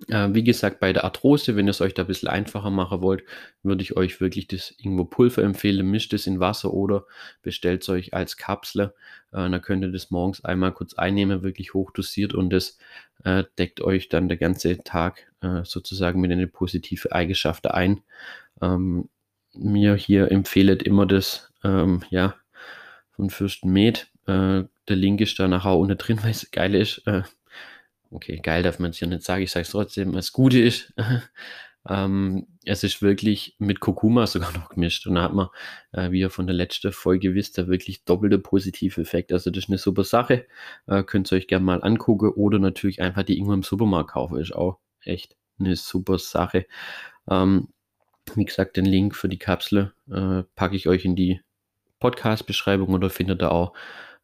Äh, 0.09 0.29
wie 0.33 0.43
gesagt, 0.43 0.79
bei 0.79 0.91
der 0.91 1.03
Arthrose, 1.03 1.55
wenn 1.55 1.67
ihr 1.67 1.71
es 1.71 1.81
euch 1.81 1.93
da 1.93 2.03
ein 2.03 2.07
bisschen 2.07 2.29
einfacher 2.29 2.71
machen 2.71 3.01
wollt, 3.01 3.23
würde 3.61 3.83
ich 3.83 3.95
euch 3.95 4.19
wirklich 4.19 4.47
das 4.47 4.73
Ingwer 4.77 5.05
Pulver 5.05 5.43
empfehlen. 5.43 5.89
Mischt 5.89 6.13
es 6.13 6.27
in 6.27 6.39
Wasser 6.39 6.73
oder 6.73 7.05
bestellt 7.41 7.83
es 7.83 7.89
euch 7.89 8.13
als 8.13 8.37
Kapsel. 8.37 8.93
Äh, 9.31 9.49
dann 9.49 9.61
könnt 9.61 9.83
ihr 9.83 9.91
das 9.91 10.11
morgens 10.11 10.43
einmal 10.43 10.73
kurz 10.73 10.95
einnehmen, 10.95 11.43
wirklich 11.43 11.73
hochdosiert 11.73 12.33
und 12.33 12.49
das 12.49 12.77
äh, 13.23 13.43
deckt 13.57 13.81
euch 13.81 14.09
dann 14.09 14.27
der 14.27 14.37
ganze 14.37 14.77
Tag 14.83 15.27
sozusagen 15.63 16.21
mit 16.21 16.31
einer 16.31 16.47
positiven 16.47 17.11
Eigenschaft 17.11 17.69
ein. 17.69 17.99
Ähm, 18.61 19.09
mir 19.53 19.95
hier 19.95 20.31
empfehlet 20.31 20.83
immer 20.83 21.05
das, 21.05 21.51
ähm, 21.65 22.01
ja, 22.11 22.35
von 23.11 23.29
Fürsten 23.29 23.69
Med. 23.69 24.07
Der 24.25 24.69
Link 24.87 25.19
ist 25.19 25.37
da 25.39 25.49
nachher 25.49 25.75
unten 25.75 25.97
drin, 25.97 26.19
weil 26.23 26.31
es 26.31 26.49
geil 26.51 26.75
ist. 26.75 27.01
Okay, 28.13 28.39
geil 28.41 28.61
darf 28.61 28.77
man 28.77 28.91
es 28.91 28.99
ja 28.99 29.07
nicht 29.07 29.23
sagen, 29.23 29.41
ich 29.41 29.49
sage 29.49 29.63
es 29.63 29.71
trotzdem, 29.71 30.11
das 30.13 30.31
Gute 30.31 30.59
ist, 30.59 30.93
ähm, 31.89 32.45
es 32.63 32.83
ist 32.83 33.01
wirklich 33.01 33.55
mit 33.57 33.79
Kurkuma 33.79 34.27
sogar 34.27 34.53
noch 34.53 34.69
gemischt 34.69 35.07
und 35.07 35.15
da 35.15 35.23
hat 35.23 35.33
man, 35.33 35.47
äh, 35.93 36.11
wie 36.11 36.19
ihr 36.19 36.29
von 36.29 36.45
der 36.45 36.55
letzten 36.55 36.91
Folge 36.91 37.33
wisst, 37.33 37.57
da 37.57 37.67
wirklich 37.67 38.05
doppelte 38.05 38.37
positive 38.37 39.01
Effekt. 39.01 39.33
Also 39.33 39.49
das 39.49 39.63
ist 39.63 39.69
eine 39.69 39.79
super 39.79 40.03
Sache, 40.03 40.45
äh, 40.85 41.03
könnt 41.03 41.31
ihr 41.31 41.37
euch 41.37 41.47
gerne 41.47 41.65
mal 41.65 41.83
angucken 41.83 42.29
oder 42.29 42.59
natürlich 42.59 43.01
einfach 43.01 43.23
die 43.23 43.33
irgendwo 43.33 43.53
im 43.53 43.63
Supermarkt 43.63 44.11
kaufen, 44.11 44.37
ist 44.37 44.53
auch 44.53 44.77
echt 45.03 45.35
eine 45.59 45.75
super 45.75 46.19
Sache. 46.19 46.67
Ähm, 47.27 47.69
wie 48.35 48.45
gesagt, 48.45 48.77
den 48.77 48.85
Link 48.85 49.15
für 49.15 49.27
die 49.27 49.39
Kapsel 49.39 49.91
äh, 50.09 50.43
packe 50.55 50.75
ich 50.75 50.87
euch 50.87 51.03
in 51.03 51.15
die 51.15 51.41
Podcast-Beschreibung 51.99 52.89
oder 52.93 53.09
findet 53.09 53.41
ihr 53.41 53.51
auch 53.51 53.73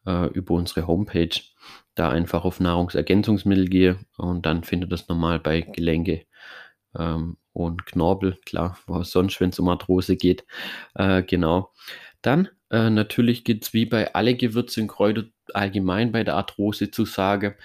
äh, 0.06 0.28
über 0.28 0.54
unsere 0.54 0.88
Homepage. 0.88 1.30
Da 2.00 2.10
einfach 2.10 2.46
auf 2.46 2.62
Nahrungsergänzungsmittel 2.62 3.68
gehe 3.68 4.00
und 4.18 4.46
dann 4.46 4.64
findet 4.64 4.92
das 4.94 5.10
normal 5.10 5.40
bei 5.40 5.60
Gelenke 5.60 6.26
ähm, 6.98 7.36
und 7.52 7.86
Knorpel, 7.86 8.38
klar, 8.46 8.78
was 8.88 9.12
sonst, 9.12 9.42
wenn 9.42 9.50
es 9.50 9.60
um 9.60 9.68
Arthrose 9.68 10.16
geht. 10.16 10.46
Äh, 10.96 11.24
genau. 11.24 11.74
Dann 12.22 12.48
äh, 12.70 12.90
natürlich 12.90 13.44
gibt 13.44 13.66
es 13.66 13.74
wie 13.74 13.86
bei 13.86 14.14
alle 14.14 14.36
Gewürze 14.36 14.82
und 14.82 14.88
Kräuter 14.88 15.26
allgemein 15.54 16.14
bei 16.14 16.24
der 16.24 16.36
Arthrose 16.36 16.90
zu 16.90 17.04
sagen, 17.04 17.56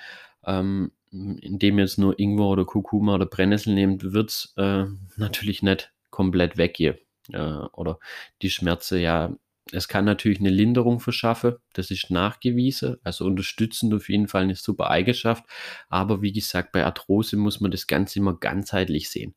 ähm, 0.45 0.91
indem 1.13 1.79
ihr 1.79 1.85
jetzt 1.85 1.99
nur 1.99 2.19
Ingwer 2.19 2.49
oder 2.49 2.65
Kurkuma 2.65 3.15
oder 3.15 3.27
Brennnessel 3.27 3.73
nehmt, 3.73 4.13
wird 4.13 4.31
es 4.31 4.53
äh, 4.57 4.87
natürlich 5.17 5.63
nicht 5.63 5.93
komplett 6.11 6.57
weggehen. 6.57 6.97
Äh, 7.33 7.39
oder 7.39 8.01
die 8.43 8.51
Schmerze 8.51 8.99
ja 8.99 9.33
es 9.73 9.89
kann 9.89 10.05
natürlich 10.05 10.41
eine 10.41 10.51
Linderung 10.51 11.01
verschaffen, 11.01 11.55
das 11.73 11.91
ist 11.91 12.11
nachgewiesen, 12.11 12.97
also 13.03 13.25
unterstützend 13.25 13.95
auf 13.95 14.09
jeden 14.09 14.29
Fall 14.29 14.43
eine 14.43 14.57
super 14.57 14.91
Eigenschaft. 14.91 15.45
Aber 15.89 16.23
wie 16.23 16.33
gesagt, 16.33 16.73
bei 16.73 16.85
Arthrose 16.85 17.37
muss 17.37 17.61
man 17.61 17.71
das 17.71 17.87
Ganze 17.87 18.19
immer 18.19 18.37
ganzheitlich 18.39 19.11
sehen. 19.11 19.35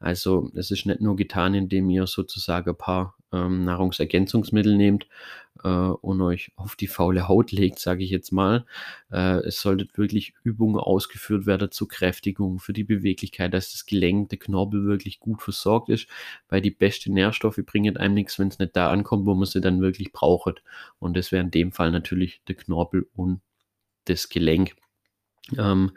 Also 0.00 0.50
es 0.54 0.70
ist 0.70 0.86
nicht 0.86 1.00
nur 1.00 1.16
getan, 1.16 1.54
indem 1.54 1.90
ihr 1.90 2.06
sozusagen 2.06 2.70
ein 2.70 2.76
paar 2.76 3.16
ähm, 3.32 3.64
Nahrungsergänzungsmittel 3.64 4.76
nehmt 4.76 5.06
äh, 5.62 5.68
und 5.68 6.20
euch 6.20 6.52
auf 6.56 6.76
die 6.76 6.86
faule 6.86 7.28
Haut 7.28 7.52
legt, 7.52 7.78
sage 7.78 8.04
ich 8.04 8.10
jetzt 8.10 8.32
mal. 8.32 8.66
Äh, 9.10 9.38
es 9.46 9.60
sollte 9.60 9.88
wirklich 9.94 10.34
Übungen 10.42 10.80
ausgeführt 10.80 11.46
werden 11.46 11.70
zur 11.70 11.88
Kräftigung, 11.88 12.58
für 12.58 12.72
die 12.72 12.84
Beweglichkeit, 12.84 13.54
dass 13.54 13.72
das 13.72 13.86
Gelenk, 13.86 14.30
der 14.30 14.38
Knorpel 14.38 14.84
wirklich 14.84 15.20
gut 15.20 15.42
versorgt 15.42 15.88
ist, 15.88 16.08
weil 16.48 16.60
die 16.60 16.70
besten 16.70 17.14
Nährstoffe 17.14 17.60
bringen 17.64 17.96
einem 17.96 18.14
nichts, 18.14 18.38
wenn 18.38 18.48
es 18.48 18.58
nicht 18.58 18.76
da 18.76 18.90
ankommt, 18.90 19.26
wo 19.26 19.34
man 19.34 19.46
sie 19.46 19.60
dann 19.60 19.80
wirklich 19.80 20.12
braucht. 20.12 20.62
Und 20.98 21.16
das 21.16 21.32
wäre 21.32 21.42
in 21.44 21.50
dem 21.50 21.72
Fall 21.72 21.90
natürlich 21.90 22.42
der 22.48 22.56
Knorpel 22.56 23.08
und 23.14 23.40
das 24.06 24.28
Gelenk. 24.28 24.76
Ähm, 25.58 25.92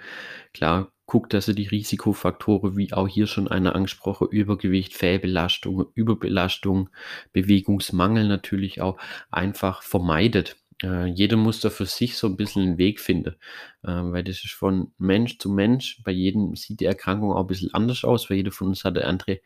klar, 0.53 0.91
guckt, 1.13 1.35
dass 1.35 1.47
ihr 1.47 1.53
die 1.53 1.67
Risikofaktoren, 1.67 2.75
wie 2.75 2.91
auch 2.91 3.07
hier 3.07 3.27
schon 3.27 3.47
einer 3.47 3.75
angesprochen, 3.75 4.29
Übergewicht, 4.31 4.95
Fehlbelastung, 4.95 5.85
Überbelastung, 5.93 6.89
Bewegungsmangel 7.33 8.27
natürlich 8.27 8.81
auch 8.81 8.97
einfach 9.29 9.83
vermeidet. 9.83 10.55
Äh, 10.81 11.05
jeder 11.05 11.37
muss 11.37 11.59
da 11.59 11.69
für 11.69 11.85
sich 11.85 12.17
so 12.17 12.25
ein 12.25 12.35
bisschen 12.35 12.63
einen 12.63 12.77
Weg 12.79 12.99
finden, 12.99 13.35
äh, 13.83 13.91
weil 13.91 14.23
das 14.23 14.43
ist 14.43 14.53
von 14.53 14.91
Mensch 14.97 15.37
zu 15.37 15.51
Mensch. 15.51 16.01
Bei 16.03 16.11
jedem 16.11 16.55
sieht 16.55 16.79
die 16.79 16.85
Erkrankung 16.85 17.31
auch 17.31 17.41
ein 17.41 17.47
bisschen 17.47 17.75
anders 17.75 18.03
aus, 18.03 18.31
weil 18.31 18.37
jeder 18.37 18.51
von 18.51 18.69
uns 18.69 18.83
hat 18.83 18.97
eine 18.97 19.05
andere, 19.05 19.39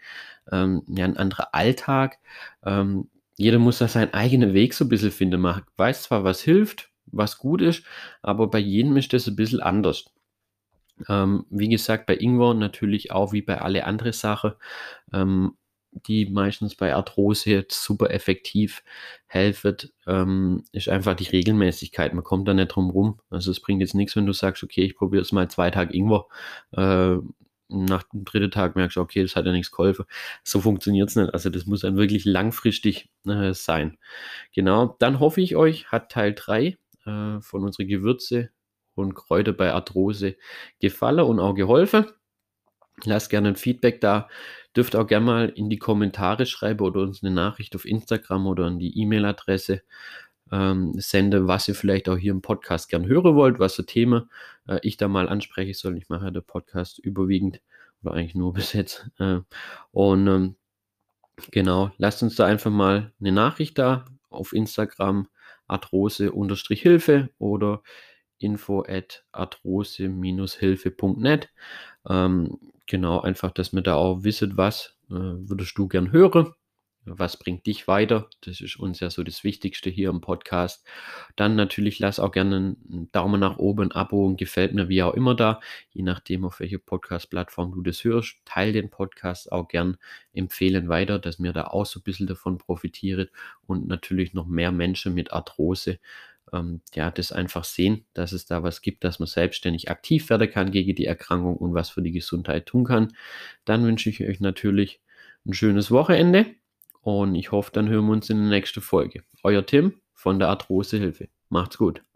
ähm, 0.50 0.84
ja, 0.88 1.04
einen 1.04 1.18
anderen 1.18 1.48
Alltag. 1.52 2.20
Ähm, 2.64 3.10
jeder 3.36 3.60
muss 3.60 3.80
da 3.80 3.90
seinen 3.90 4.14
eigenen 4.14 4.54
Weg 4.54 4.74
so 4.74 4.86
ein 4.86 4.90
bisschen 4.90 5.12
finden. 5.12 5.42
Man 5.42 5.64
weiß 5.76 6.04
zwar, 6.04 6.24
was 6.24 6.40
hilft, 6.40 6.92
was 7.08 7.38
gut 7.38 7.62
ist, 7.62 7.84
aber 8.22 8.48
bei 8.50 8.60
jedem 8.60 8.96
ist 8.96 9.12
das 9.12 9.28
ein 9.28 9.36
bisschen 9.36 9.60
anders. 9.60 10.06
Ähm, 11.10 11.46
wie 11.50 11.70
gesagt, 11.70 12.06
bei 12.06 12.16
Ingwer 12.18 12.54
natürlich 12.54 13.12
auch 13.12 13.34
wie 13.34 13.42
bei 13.42 13.62
alle 13.62 13.86
andere 13.86 14.14
Sachen, 14.14 14.54
ähm, 15.14 15.58
die 15.92 16.26
meistens 16.28 16.76
bei 16.76 16.94
Arthrose 16.94 17.50
jetzt 17.50 17.84
super 17.84 18.12
effektiv 18.12 18.84
helfen, 19.28 19.78
ähm, 20.06 20.64
ist 20.72 20.90
einfach 20.90 21.16
die 21.16 21.26
Regelmäßigkeit. 21.26 22.14
Man 22.14 22.24
kommt 22.24 22.48
da 22.48 22.54
nicht 22.54 22.70
drum 22.70 22.90
rum. 22.90 23.20
Also 23.30 23.52
es 23.52 23.60
bringt 23.60 23.82
jetzt 23.82 23.96
nichts, 23.96 24.16
wenn 24.16 24.26
du 24.26 24.34
sagst, 24.34 24.64
okay, 24.64 24.84
ich 24.84 24.96
probiere 24.96 25.22
es 25.22 25.32
mal 25.32 25.50
zwei 25.50 25.72
Tage 25.72 25.94
Ingwer. 25.94 26.28
Äh, 26.72 27.18
nach 27.70 28.04
dem 28.04 28.24
dritten 28.24 28.52
Tag 28.52 28.76
merkst 28.76 28.96
du, 28.98 29.02
okay, 29.02 29.22
das 29.22 29.36
hat 29.36 29.46
ja 29.46 29.52
nichts 29.52 29.72
geholfen. 29.72 30.06
So 30.44 30.62
funktioniert 30.62 31.10
es 31.10 31.16
nicht. 31.16 31.34
Also 31.34 31.50
das 31.50 31.66
muss 31.66 31.82
dann 31.82 31.98
wirklich 31.98 32.26
langfristig 32.26 33.10
äh, 33.26 33.54
sein. 33.54 33.98
Genau, 34.54 34.96
dann 35.00 35.20
hoffe 35.20 35.42
ich 35.42 35.56
euch, 35.56 35.92
hat 35.92 36.12
Teil 36.12 36.34
3 36.34 36.78
äh, 37.06 37.42
von 37.42 37.64
unseren 37.64 37.88
Gewürze 37.88 38.52
und 38.98 39.16
Kräuter 39.16 39.54
bei 39.54 39.72
Arthrose 39.74 40.36
gefallen 40.80 41.22
und 41.22 41.40
auch 41.40 41.54
geholfen. 41.54 42.06
Lasst 43.06 43.30
gerne 43.30 43.50
ein 43.50 43.56
Feedback 43.56 44.02
da. 44.02 44.28
Dürft 44.76 44.96
auch 44.96 45.08
gerne 45.08 45.26
mal 45.26 45.50
in 45.50 45.70
die 45.70 45.78
Kommentare 45.78 46.46
schreiben 46.46 46.86
oder 46.86 47.02
uns 47.02 47.24
eine 47.24 47.34
Nachricht 47.34 47.76
auf 47.76 47.86
Instagram 47.86 48.48
oder 48.48 48.66
an 48.66 48.80
die 48.80 49.00
E-Mail-Adresse 49.00 49.82
ähm, 50.52 50.94
sende, 50.96 51.48
was 51.48 51.68
ihr 51.68 51.76
vielleicht 51.76 52.10
auch 52.10 52.18
hier 52.18 52.32
im 52.32 52.42
Podcast 52.42 52.90
gern 52.90 53.06
hören 53.06 53.36
wollt, 53.36 53.60
was 53.60 53.76
für 53.76 53.86
Themen 53.86 54.30
äh, 54.68 54.80
ich 54.82 54.98
da 54.98 55.08
mal 55.08 55.30
ansprechen 55.30 55.74
soll. 55.74 55.98
Ich 55.98 56.10
mache 56.10 56.26
ja 56.26 56.32
den 56.32 56.44
Podcast 56.44 57.00
überwiegend 57.00 57.62
oder 58.04 58.14
eigentlich 58.14 58.36
nur 58.36 58.54
bis 58.54 58.74
jetzt. 58.74 59.10
Äh, 59.20 59.40
und 59.92 60.28
ähm, 60.28 60.56
genau, 61.52 61.92
lasst 61.98 62.24
uns 62.24 62.36
da 62.36 62.46
einfach 62.46 62.72
mal 62.72 63.14
eine 63.20 63.32
Nachricht 63.32 63.78
da 63.78 64.06
auf 64.30 64.54
Instagram 64.54 65.28
arthrose-hilfe 65.68 67.30
oder 67.40 67.82
info 68.40 68.84
at 68.88 69.24
arthrose-hilfe.net. 69.32 71.50
Ähm, 72.10 72.60
genau, 72.86 73.22
einfach, 73.22 73.52
dass 73.52 73.74
wir 73.74 73.82
da 73.82 73.96
auch 73.96 74.24
wisset, 74.24 74.58
was 74.58 74.98
äh, 75.10 75.14
würdest 75.14 75.78
du 75.78 75.88
gern 75.88 76.12
hören. 76.12 76.54
Was 77.10 77.38
bringt 77.38 77.66
dich 77.66 77.88
weiter? 77.88 78.30
Das 78.42 78.60
ist 78.60 78.78
uns 78.78 79.00
ja 79.00 79.10
so 79.10 79.24
das 79.24 79.46
Wichtigste 79.46 79.90
hier 79.90 80.10
im 80.10 80.20
Podcast. 80.20 80.86
Dann 81.38 81.56
natürlich 81.56 82.00
lass 82.00 82.20
auch 82.20 82.34
gerne 82.34 82.56
einen 82.58 83.10
Daumen 83.14 83.40
nach 83.40 83.58
oben, 83.58 83.84
ein 83.84 83.92
Abo 83.94 84.26
und 84.26 84.38
gefällt 84.38 84.74
mir 84.74 84.90
wie 84.90 85.02
auch 85.04 85.14
immer 85.14 85.34
da, 85.34 85.62
je 85.92 86.04
nachdem, 86.04 86.44
auf 86.44 86.60
welche 86.60 86.80
Podcast-Plattform 86.80 87.72
du 87.72 87.82
das 87.82 88.04
hörst. 88.04 88.36
Teil 88.44 88.74
den 88.74 88.90
Podcast 88.90 89.52
auch 89.52 89.70
gern, 89.70 89.98
empfehlen 90.34 90.90
weiter, 90.90 91.18
dass 91.18 91.40
mir 91.40 91.54
da 91.54 91.68
auch 91.68 91.86
so 91.86 92.02
ein 92.02 92.04
bisschen 92.04 92.28
davon 92.28 92.58
profitiert 92.58 93.32
und 93.66 93.88
natürlich 93.88 94.34
noch 94.34 94.46
mehr 94.46 94.74
Menschen 94.74 95.14
mit 95.14 95.32
Arthrose 95.32 96.00
ähm, 96.54 96.82
ja, 96.94 97.12
das 97.12 97.32
einfach 97.32 97.64
sehen, 97.64 98.06
dass 98.14 98.32
es 98.32 98.46
da 98.46 98.64
was 98.64 98.82
gibt, 98.82 99.04
dass 99.04 99.20
man 99.20 99.28
selbstständig 99.28 99.90
aktiv 99.90 100.30
werden 100.30 100.50
kann 100.50 100.72
gegen 100.72 100.96
die 100.96 101.06
Erkrankung 101.06 101.58
und 101.58 101.74
was 101.74 101.90
für 101.90 102.02
die 102.02 102.12
Gesundheit 102.12 102.66
tun 102.66 102.86
kann. 102.86 103.14
Dann 103.66 103.84
wünsche 103.84 104.10
ich 104.10 104.22
euch 104.24 104.40
natürlich 104.40 105.02
ein 105.46 105.54
schönes 105.54 105.92
Wochenende 105.92 106.46
und 107.02 107.36
ich 107.36 107.52
hoffe, 107.52 107.72
dann 107.74 107.90
hören 107.90 108.06
wir 108.06 108.14
uns 108.14 108.30
in 108.30 108.38
der 108.38 108.50
nächsten 108.50 108.82
Folge. 108.82 109.24
Euer 109.44 109.66
Tim 109.66 109.94
von 110.14 110.40
der 110.40 110.50
Arthrosehilfe. 110.50 111.30
Macht's 111.50 111.78
gut. 111.78 112.07